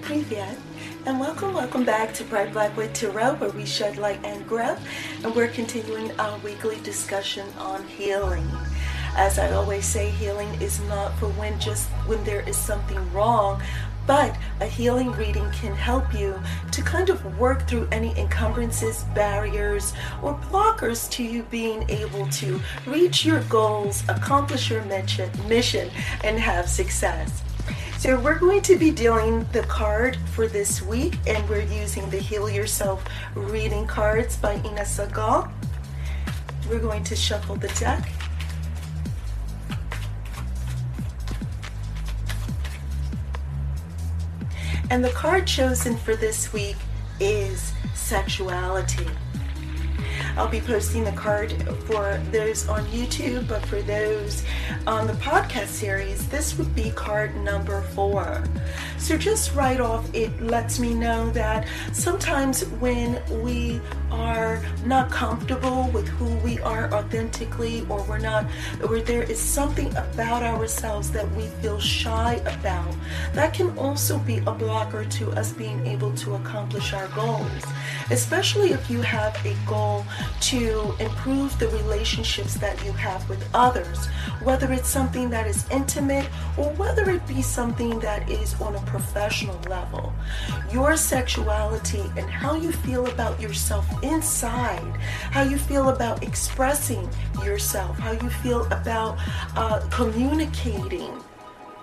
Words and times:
Privyet, 0.00 0.56
and 1.04 1.18
welcome, 1.18 1.52
welcome 1.52 1.84
back 1.84 2.14
to 2.14 2.24
Bright 2.24 2.52
Black 2.52 2.76
with 2.76 2.92
Tarot, 2.92 3.34
where 3.36 3.50
we 3.50 3.66
shed 3.66 3.98
light 3.98 4.20
and 4.24 4.46
growth, 4.46 4.80
and 5.24 5.34
we're 5.34 5.48
continuing 5.48 6.12
our 6.20 6.38
weekly 6.38 6.80
discussion 6.80 7.46
on 7.58 7.86
healing. 7.88 8.48
As 9.16 9.38
I 9.38 9.50
always 9.52 9.84
say, 9.84 10.10
healing 10.10 10.52
is 10.60 10.78
not 10.82 11.18
for 11.18 11.28
when 11.30 11.58
just 11.58 11.88
when 12.06 12.22
there 12.24 12.42
is 12.42 12.56
something 12.56 13.12
wrong, 13.12 13.62
but 14.06 14.36
a 14.60 14.66
healing 14.66 15.10
reading 15.12 15.50
can 15.50 15.74
help 15.74 16.14
you 16.14 16.40
to 16.72 16.82
kind 16.82 17.08
of 17.08 17.38
work 17.38 17.66
through 17.68 17.88
any 17.90 18.16
encumbrances, 18.18 19.04
barriers, 19.14 19.92
or 20.22 20.34
blockers 20.50 21.10
to 21.10 21.22
you 21.22 21.42
being 21.44 21.88
able 21.90 22.26
to 22.28 22.60
reach 22.86 23.24
your 23.24 23.40
goals, 23.44 24.02
accomplish 24.08 24.70
your 24.70 24.82
mission, 24.84 25.90
and 26.24 26.38
have 26.38 26.68
success. 26.68 27.42
So 27.98 28.20
we're 28.20 28.38
going 28.38 28.62
to 28.62 28.76
be 28.76 28.90
dealing 28.90 29.46
the 29.52 29.62
card 29.62 30.16
for 30.34 30.46
this 30.46 30.82
week, 30.82 31.18
and 31.26 31.48
we're 31.48 31.62
using 31.62 32.08
the 32.10 32.18
Heal 32.18 32.48
Yourself 32.48 33.04
reading 33.34 33.86
cards 33.86 34.36
by 34.36 34.54
Inna 34.56 34.82
Segal. 34.82 35.50
We're 36.68 36.78
going 36.78 37.04
to 37.04 37.16
shuffle 37.16 37.56
the 37.56 37.68
deck. 37.68 38.08
And 44.88 45.04
the 45.04 45.10
card 45.10 45.46
chosen 45.46 45.96
for 45.96 46.14
this 46.14 46.52
week 46.52 46.76
is 47.18 47.72
sexuality. 47.94 49.06
I'll 50.36 50.48
be 50.48 50.60
posting 50.60 51.02
the 51.02 51.12
card 51.12 51.52
for 51.86 52.20
those 52.30 52.68
on 52.68 52.84
YouTube, 52.86 53.48
but 53.48 53.64
for 53.66 53.80
those 53.82 54.44
on 54.86 55.06
the 55.06 55.14
podcast 55.14 55.68
series, 55.68 56.28
this 56.28 56.58
would 56.58 56.74
be 56.74 56.90
card 56.90 57.34
number 57.36 57.80
four. 57.80 58.44
So, 58.98 59.16
just 59.16 59.54
right 59.54 59.80
off, 59.80 60.08
it 60.14 60.40
lets 60.42 60.78
me 60.78 60.94
know 60.94 61.30
that 61.30 61.66
sometimes 61.92 62.64
when 62.64 63.20
we 63.42 63.80
are 64.10 64.62
not 64.84 65.10
comfortable 65.10 65.90
with 65.92 66.06
who 66.06 66.26
we 66.36 66.55
are 66.76 66.92
authentically, 66.92 67.86
or 67.88 68.02
we're 68.04 68.18
not, 68.18 68.44
or 68.88 69.00
there 69.00 69.22
is 69.22 69.40
something 69.40 69.90
about 69.96 70.42
ourselves 70.42 71.10
that 71.10 71.30
we 71.32 71.46
feel 71.60 71.80
shy 71.80 72.34
about, 72.46 72.94
that 73.32 73.54
can 73.54 73.76
also 73.78 74.18
be 74.18 74.38
a 74.46 74.52
blocker 74.52 75.04
to 75.04 75.30
us 75.32 75.52
being 75.52 75.84
able 75.86 76.12
to 76.12 76.34
accomplish 76.34 76.92
our 76.92 77.08
goals. 77.08 77.64
Especially 78.10 78.70
if 78.70 78.90
you 78.90 79.00
have 79.02 79.34
a 79.44 79.56
goal 79.66 80.04
to 80.40 80.94
improve 81.00 81.58
the 81.58 81.68
relationships 81.68 82.54
that 82.54 82.76
you 82.84 82.92
have 82.92 83.28
with 83.28 83.42
others, 83.54 84.06
whether 84.42 84.72
it's 84.72 84.88
something 84.88 85.30
that 85.30 85.46
is 85.46 85.68
intimate 85.70 86.28
or 86.56 86.70
whether 86.74 87.10
it 87.10 87.26
be 87.26 87.42
something 87.42 87.98
that 88.00 88.28
is 88.30 88.60
on 88.60 88.74
a 88.76 88.80
professional 88.82 89.58
level. 89.68 90.12
Your 90.72 90.96
sexuality 90.96 92.04
and 92.16 92.28
how 92.28 92.54
you 92.54 92.70
feel 92.70 93.06
about 93.06 93.40
yourself 93.40 93.86
inside, 94.02 94.96
how 95.30 95.42
you 95.42 95.58
feel 95.58 95.88
about 95.88 96.22
expressing 96.22 96.65
yourself, 97.44 97.96
how 97.98 98.12
you 98.12 98.28
feel 98.28 98.64
about 98.66 99.16
uh, 99.56 99.80
communicating 99.90 101.22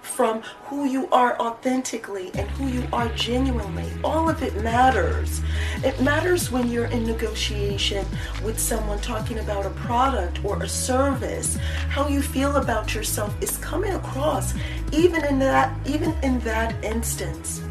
from 0.00 0.42
who 0.64 0.84
you 0.86 1.08
are 1.10 1.38
authentically 1.38 2.30
and 2.34 2.48
who 2.50 2.66
you 2.66 2.82
are 2.92 3.08
genuinely. 3.10 3.90
All 4.02 4.28
of 4.28 4.42
it 4.42 4.54
matters. 4.62 5.40
It 5.84 6.00
matters 6.00 6.50
when 6.50 6.70
you're 6.70 6.86
in 6.86 7.06
negotiation 7.06 8.06
with 8.42 8.58
someone 8.58 9.00
talking 9.00 9.38
about 9.38 9.66
a 9.66 9.70
product 9.70 10.44
or 10.44 10.62
a 10.62 10.68
service. 10.68 11.56
How 11.88 12.08
you 12.08 12.22
feel 12.22 12.56
about 12.56 12.94
yourself 12.94 13.34
is 13.42 13.56
coming 13.58 13.92
across 13.92 14.54
even 14.92 15.24
in 15.24 15.38
that 15.40 15.76
even 15.86 16.12
in 16.22 16.40
that 16.40 16.82
instance. 16.84 17.62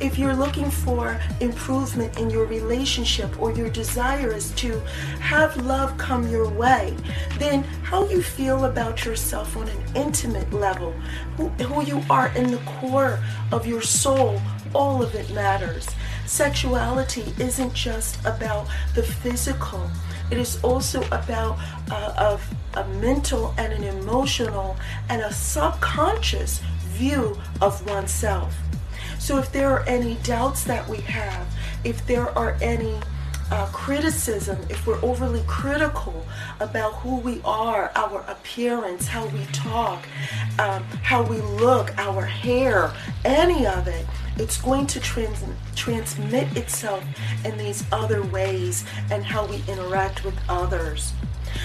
If 0.00 0.18
you're 0.18 0.34
looking 0.34 0.70
for 0.70 1.20
improvement 1.40 2.18
in 2.18 2.30
your 2.30 2.46
relationship 2.46 3.40
or 3.40 3.52
your 3.52 3.70
desire 3.70 4.32
is 4.32 4.50
to 4.52 4.80
have 5.20 5.56
love 5.58 5.96
come 5.98 6.28
your 6.28 6.48
way, 6.48 6.96
then 7.38 7.62
how 7.82 8.08
you 8.08 8.22
feel 8.22 8.64
about 8.64 9.04
yourself 9.04 9.56
on 9.56 9.68
an 9.68 9.82
intimate 9.94 10.52
level, 10.52 10.92
who, 11.36 11.48
who 11.48 11.84
you 11.84 12.02
are 12.10 12.28
in 12.36 12.50
the 12.50 12.58
core 12.58 13.18
of 13.50 13.66
your 13.66 13.82
soul, 13.82 14.40
all 14.74 15.02
of 15.02 15.14
it 15.14 15.30
matters. 15.30 15.88
Sexuality 16.26 17.34
isn't 17.38 17.74
just 17.74 18.18
about 18.24 18.66
the 18.94 19.02
physical. 19.02 19.90
It 20.30 20.38
is 20.38 20.62
also 20.64 21.02
about 21.08 21.58
uh, 21.90 22.38
a, 22.74 22.80
a 22.80 22.88
mental 23.00 23.54
and 23.58 23.72
an 23.72 23.84
emotional 23.84 24.76
and 25.10 25.20
a 25.20 25.32
subconscious 25.32 26.60
view 26.96 27.36
of 27.60 27.84
oneself. 27.86 28.54
So 29.22 29.38
if 29.38 29.52
there 29.52 29.70
are 29.70 29.84
any 29.84 30.16
doubts 30.24 30.64
that 30.64 30.88
we 30.88 30.96
have, 31.02 31.46
if 31.84 32.04
there 32.08 32.36
are 32.36 32.58
any 32.60 32.98
uh, 33.52 33.66
criticism, 33.66 34.58
if 34.68 34.84
we're 34.84 35.00
overly 35.00 35.44
critical 35.46 36.26
about 36.58 36.94
who 36.94 37.20
we 37.20 37.40
are, 37.44 37.92
our 37.94 38.22
appearance, 38.22 39.06
how 39.06 39.26
we 39.26 39.44
talk, 39.52 40.08
um, 40.58 40.82
how 41.04 41.22
we 41.22 41.40
look, 41.40 41.96
our 41.98 42.24
hair, 42.24 42.92
any 43.24 43.64
of 43.64 43.86
it, 43.86 44.06
it's 44.38 44.60
going 44.60 44.88
to 44.88 44.98
trans- 44.98 45.44
transmit 45.76 46.56
itself 46.56 47.04
in 47.44 47.56
these 47.56 47.84
other 47.92 48.24
ways 48.24 48.84
and 49.12 49.24
how 49.24 49.46
we 49.46 49.62
interact 49.68 50.24
with 50.24 50.34
others. 50.48 51.12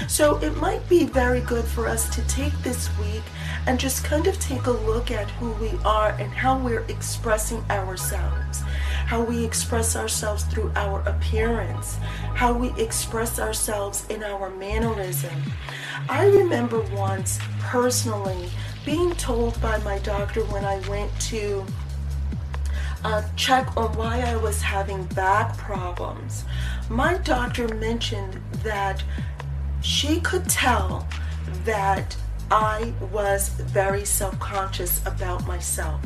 So 0.08 0.38
it 0.38 0.56
might 0.58 0.88
be 0.90 1.06
very 1.06 1.42
good 1.42 1.66
for 1.66 1.88
us 1.88 2.14
to 2.16 2.22
take 2.28 2.54
this 2.64 2.90
week 2.98 3.24
and 3.66 3.80
just 3.80 4.04
kind 4.04 4.28
of 4.28 4.40
take 4.40 4.66
a 4.66 4.72
look 4.72 5.12
at 5.12 5.30
who 5.32 5.52
we 5.54 5.72
are 5.84 6.10
and 6.20 6.32
how 6.32 6.58
we're 6.58 6.86
expressing 6.88 7.64
ourselves, 7.70 8.62
how 9.06 9.24
we 9.24 9.44
express 9.44 9.96
ourselves 9.96 10.44
through 10.44 10.72
our 10.76 11.02
appearance, 11.02 11.98
how 12.34 12.54
we 12.54 12.72
express 12.82 13.40
ourselves 13.40 14.06
in 14.10 14.24
our 14.24 14.50
mannerism. 14.50 15.42
I 16.10 16.28
remember 16.28 16.82
once 16.96 17.40
personally 17.60 18.50
being 18.86 19.14
told 19.16 19.60
by 19.62 19.78
my 19.80 20.00
doctor 20.00 20.42
when 20.46 20.64
I 20.64 20.80
went 20.88 21.12
to 21.22 21.66
uh, 23.04 23.24
check 23.36 23.76
on 23.78 23.96
why 23.98 24.22
I 24.22 24.36
was 24.38 24.62
having 24.62 25.06
back 25.08 25.58
problems. 25.58 26.46
My 26.90 27.18
doctor 27.18 27.68
mentioned 27.76 28.40
that 28.64 29.04
she 29.82 30.20
could 30.22 30.50
tell 30.50 31.08
that 31.66 32.16
I 32.50 32.94
was 33.12 33.50
very 33.50 34.06
self 34.06 34.40
conscious 34.40 35.06
about 35.06 35.46
myself. 35.46 36.02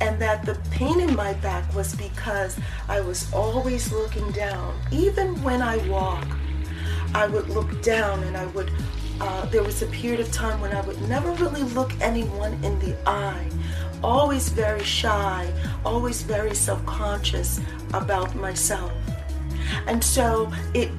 And 0.00 0.20
that 0.20 0.44
the 0.44 0.54
pain 0.70 1.00
in 1.00 1.16
my 1.16 1.32
back 1.34 1.74
was 1.74 1.94
because 1.96 2.58
I 2.88 3.00
was 3.00 3.32
always 3.32 3.92
looking 3.92 4.30
down. 4.30 4.78
Even 4.92 5.42
when 5.42 5.60
I 5.60 5.76
walk, 5.88 6.26
I 7.14 7.26
would 7.26 7.48
look 7.48 7.82
down 7.82 8.22
and 8.22 8.36
I 8.36 8.46
would, 8.46 8.70
uh, 9.20 9.46
there 9.46 9.64
was 9.64 9.82
a 9.82 9.86
period 9.86 10.20
of 10.20 10.30
time 10.30 10.60
when 10.60 10.72
I 10.72 10.82
would 10.82 11.00
never 11.08 11.32
really 11.32 11.64
look 11.64 11.92
anyone 12.00 12.52
in 12.62 12.78
the 12.78 12.96
eye. 13.08 13.50
Always 14.04 14.50
very 14.50 14.84
shy, 14.84 15.52
always 15.84 16.22
very 16.22 16.54
self 16.54 16.84
conscious 16.86 17.60
about 17.92 18.36
myself. 18.36 18.92
And 19.88 20.02
so 20.02 20.52
it 20.74 20.90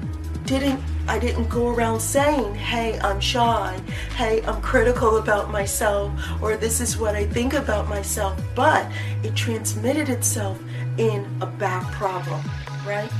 didn't 0.44 0.82
I 1.10 1.18
didn't 1.18 1.48
go 1.48 1.70
around 1.70 1.98
saying, 1.98 2.54
hey, 2.54 2.96
I'm 3.00 3.18
shy, 3.18 3.76
hey, 4.16 4.42
I'm 4.42 4.62
critical 4.62 5.16
about 5.16 5.50
myself, 5.50 6.12
or 6.40 6.56
this 6.56 6.80
is 6.80 6.96
what 6.98 7.16
I 7.16 7.26
think 7.26 7.52
about 7.52 7.88
myself, 7.88 8.40
but 8.54 8.86
it 9.24 9.34
transmitted 9.34 10.08
itself 10.08 10.62
in 10.98 11.26
a 11.40 11.46
back 11.46 11.90
problem, 11.90 12.40
right? 12.86 13.10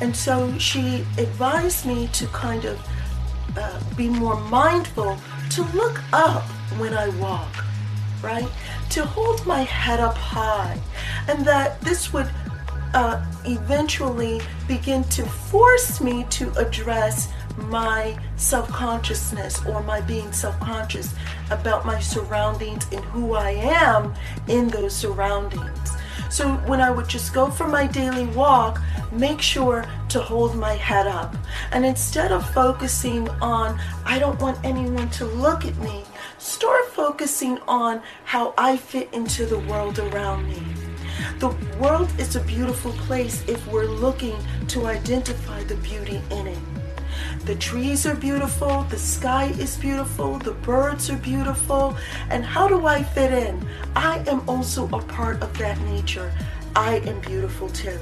And 0.00 0.14
so 0.14 0.56
she 0.58 1.04
advised 1.18 1.84
me 1.84 2.06
to 2.12 2.28
kind 2.28 2.64
of 2.64 2.78
uh, 3.56 3.80
be 3.96 4.08
more 4.08 4.38
mindful, 4.42 5.18
to 5.50 5.62
look 5.74 6.00
up 6.12 6.44
when 6.78 6.94
I 6.94 7.08
walk, 7.08 7.64
right? 8.22 8.48
To 8.90 9.04
hold 9.04 9.44
my 9.46 9.62
head 9.62 9.98
up 9.98 10.16
high, 10.16 10.78
and 11.26 11.44
that 11.44 11.80
this 11.80 12.12
would 12.12 12.30
uh, 12.94 13.24
eventually 13.44 14.40
begin 14.68 15.04
to 15.04 15.24
force 15.24 16.00
me 16.00 16.24
to 16.30 16.50
address 16.52 17.32
my 17.56 18.18
self 18.36 18.68
consciousness 18.68 19.64
or 19.66 19.82
my 19.82 20.00
being 20.00 20.32
self 20.32 20.58
conscious 20.60 21.14
about 21.50 21.84
my 21.84 22.00
surroundings 22.00 22.86
and 22.92 23.04
who 23.06 23.34
I 23.34 23.50
am 23.50 24.14
in 24.48 24.68
those 24.68 24.94
surroundings. 24.94 25.92
So 26.30 26.54
when 26.66 26.80
I 26.80 26.90
would 26.90 27.08
just 27.08 27.34
go 27.34 27.50
for 27.50 27.68
my 27.68 27.86
daily 27.86 28.24
walk, 28.28 28.80
make 29.12 29.42
sure 29.42 29.84
to 30.08 30.20
hold 30.22 30.56
my 30.56 30.72
head 30.72 31.06
up. 31.06 31.36
And 31.72 31.84
instead 31.84 32.32
of 32.32 32.48
focusing 32.54 33.28
on, 33.42 33.78
I 34.06 34.18
don't 34.18 34.40
want 34.40 34.58
anyone 34.64 35.10
to 35.10 35.26
look 35.26 35.66
at 35.66 35.76
me, 35.76 36.04
start 36.38 36.86
focusing 36.92 37.58
on 37.68 38.02
how 38.24 38.54
I 38.56 38.78
fit 38.78 39.12
into 39.12 39.44
the 39.44 39.58
world 39.58 39.98
around 39.98 40.48
me. 40.48 40.81
The 41.38 41.48
world 41.80 42.10
is 42.18 42.36
a 42.36 42.40
beautiful 42.40 42.92
place 42.92 43.44
if 43.48 43.66
we're 43.66 43.86
looking 43.86 44.36
to 44.68 44.86
identify 44.86 45.64
the 45.64 45.76
beauty 45.76 46.20
in 46.30 46.46
it. 46.46 46.58
The 47.44 47.56
trees 47.56 48.06
are 48.06 48.14
beautiful, 48.14 48.84
the 48.84 48.98
sky 48.98 49.46
is 49.58 49.76
beautiful, 49.76 50.38
the 50.38 50.52
birds 50.52 51.10
are 51.10 51.16
beautiful. 51.16 51.96
And 52.30 52.44
how 52.44 52.68
do 52.68 52.86
I 52.86 53.02
fit 53.02 53.32
in? 53.32 53.66
I 53.96 54.22
am 54.28 54.48
also 54.48 54.88
a 54.92 55.02
part 55.02 55.42
of 55.42 55.56
that 55.58 55.80
nature. 55.80 56.32
I 56.74 56.96
am 57.06 57.20
beautiful 57.20 57.68
too. 57.70 57.98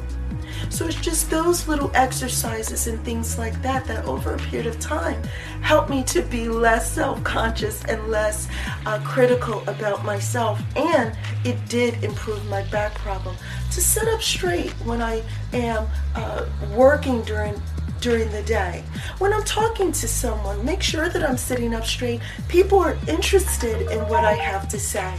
So 0.69 0.87
it's 0.87 1.01
just 1.01 1.31
those 1.31 1.67
little 1.69 1.91
exercises 1.95 2.87
and 2.87 3.03
things 3.05 3.39
like 3.39 3.61
that 3.63 3.87
that 3.87 4.05
over 4.05 4.35
a 4.35 4.39
period 4.39 4.67
of 4.67 4.79
time 4.79 5.23
help 5.63 5.89
me 5.89 6.03
to 6.05 6.23
be 6.23 6.49
less 6.49 6.91
self 6.91 7.23
conscious 7.25 7.85
and 7.85 8.09
less 8.09 8.49
uh, 8.87 9.01
critical 9.05 9.63
about 9.69 10.05
myself. 10.05 10.61
And 10.77 11.17
it 11.45 11.57
did 11.69 12.03
improve 12.05 12.45
my 12.47 12.63
back 12.65 12.95
problem. 12.95 13.37
To 13.73 13.81
sit 13.81 14.09
up 14.09 14.23
straight 14.23 14.71
when 14.85 15.01
I 15.01 15.23
am 15.53 15.87
uh, 16.15 16.47
working 16.75 17.23
during 17.23 17.61
during 18.01 18.31
the 18.31 18.43
day. 18.43 18.83
When 19.19 19.33
I'm 19.33 19.45
talking 19.45 19.93
to 19.93 20.09
someone, 20.09 20.65
make 20.65 20.83
sure 20.83 21.11
that 21.11 21.23
I'm 21.23 21.37
sitting 21.37 21.75
up 21.75 21.85
straight. 21.85 22.21
People 22.49 22.79
are 22.79 22.97
interested 23.07 23.91
in 23.93 24.01
what 24.09 24.25
I 24.25 24.33
have 24.33 24.69
to 24.71 24.79
say. 24.79 25.15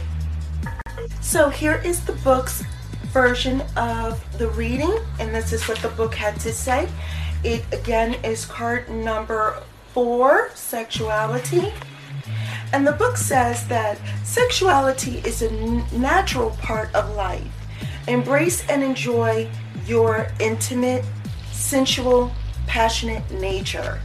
So 1.20 1.48
here 1.48 1.80
is 1.84 2.04
the 2.04 2.12
book's 2.24 2.64
version 3.12 3.62
of 3.76 4.20
the 4.38 4.48
reading, 4.48 4.98
and 5.20 5.34
this 5.34 5.52
is 5.52 5.68
what 5.68 5.78
the 5.78 5.88
book 5.90 6.14
had 6.14 6.40
to 6.40 6.52
say. 6.52 6.88
It 7.44 7.64
again 7.72 8.14
is 8.24 8.46
card 8.46 8.88
number 8.88 9.62
four 9.92 10.50
sexuality. 10.54 11.72
And 12.72 12.86
the 12.86 12.92
book 12.92 13.18
says 13.18 13.68
that 13.68 13.98
sexuality 14.24 15.18
is 15.26 15.42
a 15.42 15.50
natural 15.94 16.50
part 16.62 16.94
of 16.94 17.14
life. 17.14 17.46
Embrace 18.08 18.66
and 18.68 18.82
enjoy 18.82 19.48
your 19.86 20.28
intimate, 20.40 21.04
sensual, 21.50 22.32
passionate 22.66 23.30
nature. 23.30 24.00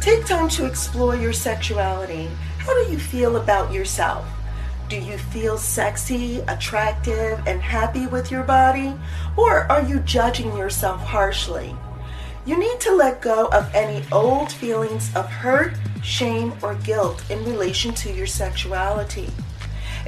Take 0.00 0.24
time 0.24 0.48
to 0.50 0.66
explore 0.66 1.16
your 1.16 1.32
sexuality. 1.32 2.28
How 2.58 2.84
do 2.84 2.92
you 2.92 2.98
feel 2.98 3.36
about 3.36 3.72
yourself? 3.72 4.24
Do 4.90 4.96
you 5.00 5.18
feel 5.18 5.56
sexy, 5.56 6.40
attractive, 6.48 7.40
and 7.46 7.62
happy 7.62 8.08
with 8.08 8.32
your 8.32 8.42
body? 8.42 8.92
Or 9.36 9.70
are 9.70 9.82
you 9.82 10.00
judging 10.00 10.56
yourself 10.56 11.00
harshly? 11.00 11.76
You 12.44 12.58
need 12.58 12.80
to 12.80 12.96
let 12.96 13.22
go 13.22 13.46
of 13.52 13.72
any 13.72 14.04
old 14.10 14.50
feelings 14.50 15.14
of 15.14 15.30
hurt, 15.30 15.74
shame, 16.02 16.54
or 16.60 16.74
guilt 16.74 17.22
in 17.30 17.44
relation 17.44 17.94
to 17.94 18.12
your 18.12 18.26
sexuality. 18.26 19.28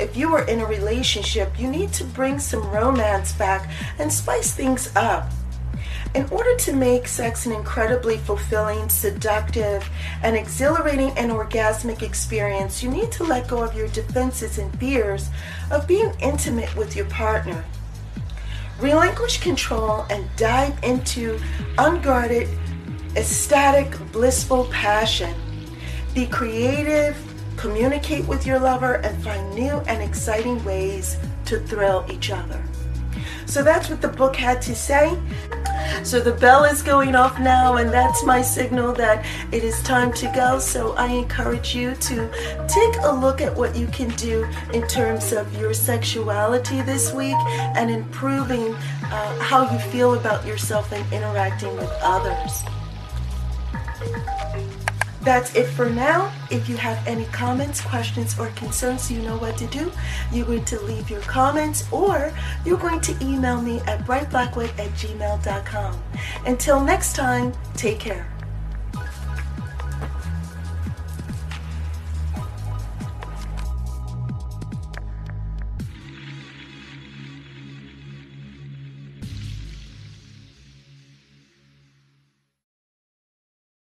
If 0.01 0.17
you 0.17 0.35
are 0.35 0.43
in 0.49 0.59
a 0.59 0.67
relationship, 0.67 1.61
you 1.61 1.71
need 1.71 1.93
to 1.93 2.05
bring 2.05 2.41
some 2.41 2.69
romance 2.69 3.33
back 3.35 3.71
and 4.01 4.13
spice 4.13 4.53
things 4.53 4.91
up. 4.97 5.31
In 6.15 6.29
order 6.31 6.55
to 6.57 6.75
make 6.75 7.09
sex 7.09 7.47
an 7.47 7.53
incredibly 7.53 8.19
fulfilling, 8.19 8.91
seductive, 8.91 9.89
and 10.23 10.37
exhilarating 10.37 11.11
and 11.17 11.33
orgasmic 11.33 12.03
experience, 12.03 12.83
you 12.83 12.91
need 12.91 13.11
to 13.13 13.25
let 13.25 13.49
go 13.49 13.63
of 13.63 13.75
your 13.75 13.89
defenses 13.89 14.59
and 14.59 14.79
fears 14.79 15.31
of 15.71 15.89
being 15.89 16.13
intimate 16.21 16.75
with 16.77 16.95
your 16.95 17.07
partner. 17.07 17.65
Relinquish 18.79 19.41
control 19.41 20.05
and 20.11 20.29
dive 20.37 20.77
into 20.85 21.41
unguarded, 21.79 22.47
ecstatic, 23.17 23.97
blissful 24.13 24.67
passion. 24.67 25.35
Be 26.15 26.27
creative, 26.27 27.17
communicate 27.57 28.27
with 28.27 28.47
your 28.47 28.59
lover, 28.59 28.97
and 28.97 29.23
find 29.25 29.55
new 29.55 29.79
and 29.87 30.03
exciting 30.03 30.63
ways 30.63 31.17
to 31.47 31.59
thrill 31.61 32.05
each 32.11 32.31
other. 32.31 32.63
So 33.47 33.63
that's 33.63 33.89
what 33.89 34.01
the 34.01 34.09
book 34.09 34.37
had 34.37 34.61
to 34.63 34.75
say. 34.75 35.19
So 36.05 36.21
the 36.21 36.33
bell 36.33 36.65
is 36.65 36.83
going 36.83 37.15
off 37.15 37.39
now, 37.39 37.77
and 37.77 37.91
that's 37.91 38.25
my 38.25 38.43
signal 38.43 38.93
that 38.95 39.25
it 39.53 39.65
is 39.65 39.81
time 39.83 40.13
to 40.15 40.31
go. 40.35 40.59
So 40.59 40.95
I 40.95 41.07
encourage 41.07 41.75
you 41.75 41.95
to 41.95 42.29
take 42.69 42.95
a 43.03 43.13
look 43.13 43.41
at 43.41 43.55
what 43.55 43.77
you 43.77 43.87
can 43.89 44.09
do 44.11 44.45
in 44.73 44.87
terms 44.89 45.33
of 45.33 45.61
your 45.61 45.75
sexuality 45.75 46.81
this 46.83 47.13
week 47.13 47.37
and 47.77 47.91
improving 47.91 48.75
uh, 48.75 49.39
how 49.41 49.71
you 49.73 49.79
feel 49.79 50.15
about 50.15 50.47
yourself 50.47 50.93
and 50.93 51.11
interacting 51.13 51.77
with 51.77 51.91
others. 52.03 52.63
That's 55.23 55.55
it 55.55 55.67
for 55.69 55.89
now. 55.89 56.33
If 56.51 56.69
you 56.69 56.77
have 56.77 57.07
any 57.07 57.27
comments, 57.27 57.81
questions, 57.81 58.39
or 58.39 58.49
concerns, 58.51 59.11
you 59.11 59.23
know 59.23 59.37
what 59.37 59.57
to 59.59 59.67
do. 59.67 59.93
You're 60.33 60.47
going 60.47 60.65
to 60.65 60.81
leave 60.81 61.11
your 61.11 61.21
comments 61.21 61.91
or 61.93 62.33
you're 62.65 62.79
going 62.79 63.01
to 63.03 63.13
email 63.25 63.63
me 63.63 63.81
at 63.87 64.05
brightblackwood 64.05 64.77
at 64.79 64.91
gmail.com. 64.91 66.03
Until 66.47 66.81
next 66.81 67.15
time, 67.15 67.53
take 67.77 68.01
care. 68.01 68.32